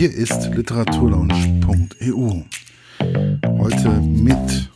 [0.00, 2.44] Hier ist literaturlaunch.eu.
[3.58, 4.70] Heute mit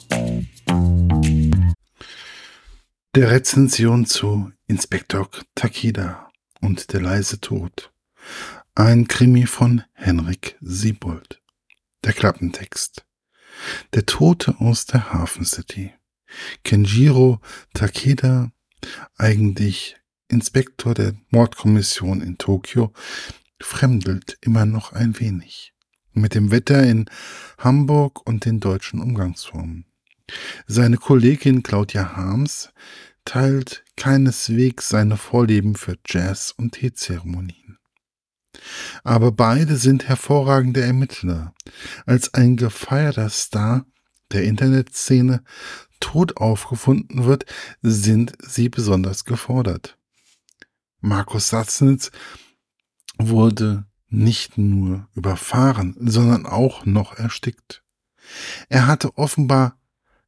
[3.15, 7.91] der Rezension zu Inspektor Takeda und der leise Tod.
[8.75, 11.41] Ein Krimi von Henrik Siebold.
[12.05, 13.07] Der Klappentext.
[13.95, 15.95] Der Tote aus der Hafen City.
[16.65, 17.41] Kenjiro
[17.73, 18.53] Takeda,
[19.17, 19.97] eigentlich
[20.29, 22.93] Inspektor der Mordkommission in Tokio,
[23.61, 25.73] fremdelt immer noch ein wenig.
[26.13, 27.07] Mit dem Wetter in
[27.59, 29.87] Hamburg und den deutschen Umgangsformen.
[30.67, 32.71] Seine Kollegin Claudia Harms
[33.25, 37.79] teilt keineswegs seine Vorlieben für Jazz und Teezeremonien.
[39.03, 41.55] Aber beide sind hervorragende Ermittler.
[42.07, 43.87] Als ein gefeierter Star
[44.33, 45.43] der Internetszene
[46.01, 47.47] tot aufgefunden wird,
[47.83, 49.99] sind sie besonders gefordert.
[51.01, 52.11] Markus Satznitz
[53.19, 57.83] wurde nicht nur überfahren, sondern auch noch erstickt.
[58.69, 59.79] Er hatte offenbar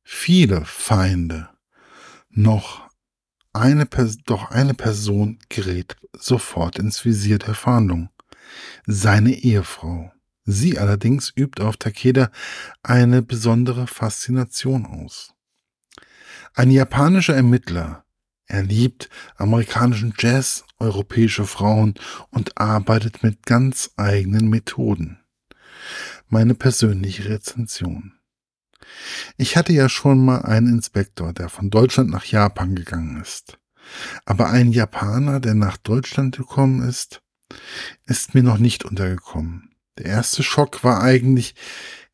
[0.03, 1.49] viele Feinde.
[2.31, 2.89] Noch
[3.53, 3.87] eine,
[4.27, 8.11] doch eine Person gerät sofort ins Visier der Fahndung.
[8.87, 10.13] Seine Ehefrau.
[10.45, 12.31] Sie allerdings übt auf Takeda
[12.83, 15.35] eine besondere Faszination aus.
[16.55, 18.06] Ein japanischer Ermittler,
[18.47, 21.95] er liebt amerikanischen Jazz, europäische Frauen
[22.31, 25.19] und arbeitet mit ganz eigenen Methoden.
[26.29, 28.13] Meine persönliche Rezension.
[29.37, 33.59] Ich hatte ja schon mal einen Inspektor, der von Deutschland nach Japan gegangen ist.
[34.25, 37.23] Aber ein Japaner, der nach Deutschland gekommen ist,
[38.07, 39.75] ist mir noch nicht untergekommen.
[39.99, 41.55] Der erste Schock war eigentlich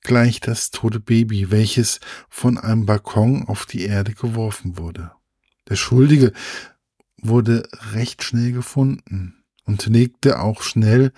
[0.03, 5.13] gleich das tote Baby, welches von einem Balkon auf die Erde geworfen wurde.
[5.73, 6.35] Der Schuldige
[7.17, 11.15] wurde recht schnell gefunden und legte auch schnell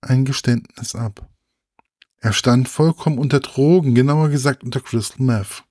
[0.00, 1.28] ein Geständnis ab.
[2.18, 5.64] Er stand vollkommen unter Drogen, genauer gesagt unter Crystal Meth.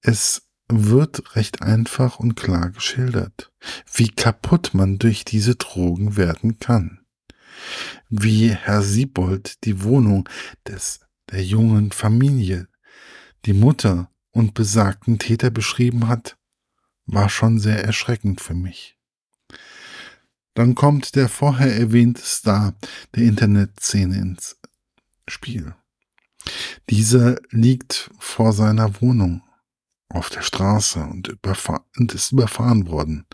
[0.00, 3.52] Es wird recht einfach und klar geschildert,
[3.92, 7.04] wie kaputt man durch diese Drogen werden kann.
[8.08, 10.26] Wie Herr Siebold die Wohnung
[10.66, 11.00] des
[11.30, 12.68] der jungen Familie,
[13.44, 16.38] die Mutter und besagten Täter beschrieben hat,
[17.12, 18.96] war schon sehr erschreckend für mich.
[20.54, 22.74] Dann kommt der vorher erwähnte Star
[23.14, 24.56] der Internetszene ins
[25.28, 25.74] Spiel.
[26.88, 29.42] Dieser liegt vor seiner Wohnung
[30.08, 31.36] auf der Straße und,
[31.96, 33.26] und ist überfahren worden.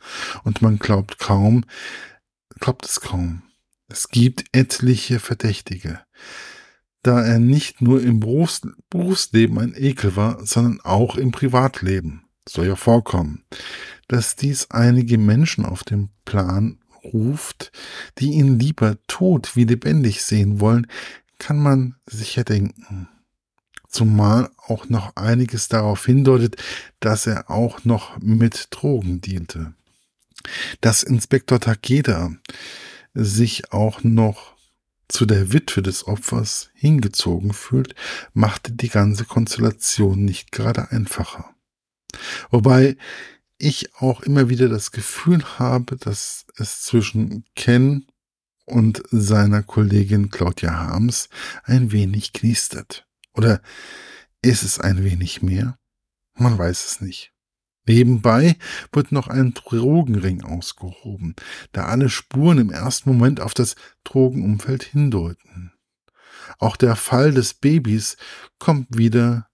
[0.45, 1.65] Und man glaubt kaum,
[2.61, 3.43] glaubt es kaum.
[3.89, 6.01] Es gibt etliche Verdächtige.
[7.03, 12.67] Da er nicht nur im Berufs Berufsleben ein Ekel war, sondern auch im Privatleben soll
[12.67, 13.45] ja vorkommen,
[14.09, 16.79] dass dies einige Menschen auf den Plan
[17.13, 17.73] ruft,
[18.19, 20.87] die ihn lieber tot wie lebendig sehen wollen,
[21.39, 23.09] kann man sicher denken.
[23.89, 26.57] Zumal auch noch einiges darauf hindeutet,
[27.01, 29.75] dass er auch noch mit Drogen diente.
[30.81, 32.33] Dass Inspektor Takeda
[33.15, 34.55] sich auch noch
[35.09, 37.95] zu der Witwe des Opfers hingezogen fühlt,
[38.35, 41.56] machte die ganze Konstellation nicht gerade einfacher.
[42.51, 42.97] Wobei
[43.59, 48.07] ich auch immer wieder das Gefühl habe, dass es zwischen Ken
[48.65, 51.29] und seiner Kollegin Claudia Harms
[51.65, 53.07] ein wenig knistert.
[53.33, 53.63] Oder
[54.43, 55.79] ist es ein wenig mehr?
[56.35, 57.33] Man weiß es nicht.
[57.89, 58.57] Nebenbei
[58.93, 61.37] wird noch ein Drogenring ausgehoben,
[61.71, 65.73] da alle Spuren im ersten Moment auf das Drogenumfeld hindeuten.
[66.59, 68.17] Auch der Fall des Babys
[68.59, 69.49] kommt wieder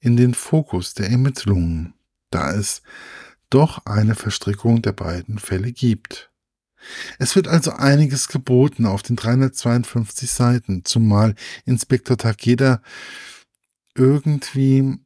[0.00, 1.94] in den Fokus der Ermittlungen
[2.30, 2.82] da es
[3.50, 6.30] doch eine Verstrickung der beiden Fälle gibt.
[7.18, 11.34] Es wird also einiges geboten auf den 352 Seiten, zumal
[11.64, 12.82] Inspektor Takeda
[13.94, 14.98] irgendwie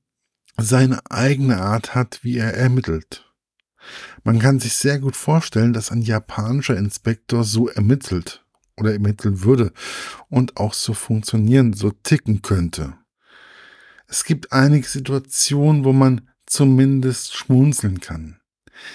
[0.59, 3.33] seine eigene Art hat, wie er ermittelt.
[4.23, 8.45] Man kann sich sehr gut vorstellen, dass ein japanischer Inspektor so ermittelt
[8.77, 9.73] oder ermitteln würde
[10.29, 12.95] und auch so funktionieren, so ticken könnte.
[14.07, 18.39] Es gibt einige Situationen, wo man zumindest schmunzeln kann.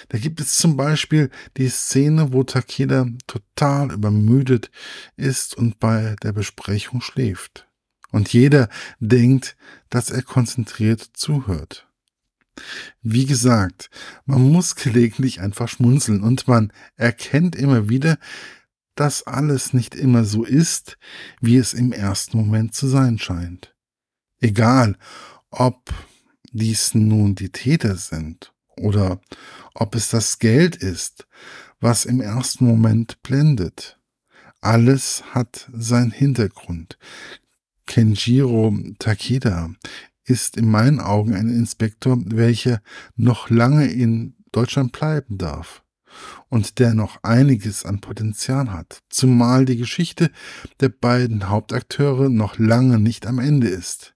[0.09, 4.69] Da gibt es zum Beispiel die Szene, wo Takeda total übermüdet
[5.15, 7.67] ist und bei der Besprechung schläft.
[8.11, 8.69] Und jeder
[8.99, 9.57] denkt,
[9.89, 11.87] dass er konzentriert zuhört.
[13.01, 13.89] Wie gesagt,
[14.25, 18.17] man muss gelegentlich einfach schmunzeln und man erkennt immer wieder,
[18.95, 20.97] dass alles nicht immer so ist,
[21.39, 23.75] wie es im ersten Moment zu sein scheint.
[24.39, 24.97] Egal,
[25.49, 25.93] ob
[26.51, 29.19] dies nun die Täter sind oder
[29.73, 31.27] ob es das Geld ist,
[31.79, 33.99] was im ersten Moment blendet.
[34.61, 36.97] Alles hat seinen Hintergrund.
[37.85, 39.71] Kenjiro Takeda
[40.25, 42.81] ist in meinen Augen ein Inspektor, welcher
[43.15, 45.83] noch lange in Deutschland bleiben darf
[46.49, 50.31] und der noch einiges an Potenzial hat, zumal die Geschichte
[50.79, 54.15] der beiden Hauptakteure noch lange nicht am Ende ist.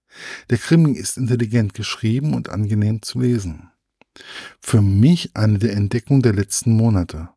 [0.50, 3.70] Der Krimi ist intelligent geschrieben und angenehm zu lesen.
[4.60, 7.30] Für mich eine der Entdeckungen der letzten Monate.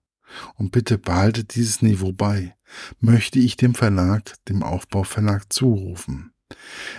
[0.56, 2.56] Und bitte behaltet dieses Niveau bei,
[3.00, 6.34] möchte ich dem Verlag, dem Aufbauverlag zurufen.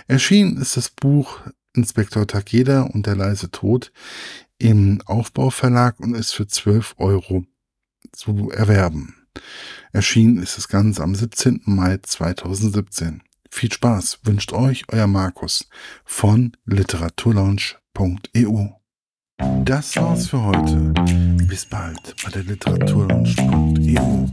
[0.07, 1.41] Erschienen ist das Buch
[1.73, 3.91] Inspektor Takeda und der leise Tod
[4.57, 7.45] im Aufbauverlag und ist für 12 Euro
[8.11, 9.15] zu erwerben.
[9.91, 11.61] Erschienen ist das Ganze am 17.
[11.65, 13.21] Mai 2017.
[13.57, 15.67] Viel Spaß wünscht euch euer Markus
[16.05, 18.67] von literaturlaunch.eu.
[19.65, 20.93] Das war's für heute.
[21.47, 24.27] Bis bald bei der literaturlaunch.eu.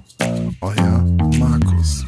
[0.60, 1.04] Euer
[1.38, 2.04] Markus.